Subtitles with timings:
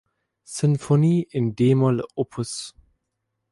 [0.53, 2.33] Sinfonie in d-Moll op.